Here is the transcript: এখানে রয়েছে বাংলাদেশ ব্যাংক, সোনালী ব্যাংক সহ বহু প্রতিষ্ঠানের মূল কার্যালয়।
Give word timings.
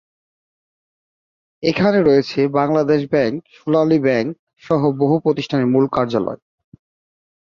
এখানে 1.63 1.99
রয়েছে 2.01 2.39
বাংলাদেশ 2.59 3.01
ব্যাংক, 3.13 3.35
সোনালী 3.55 3.99
ব্যাংক 3.99 4.27
সহ 4.63 4.81
বহু 5.01 5.15
প্রতিষ্ঠানের 5.25 5.67
মূল 5.67 5.85
কার্যালয়। 5.95 6.41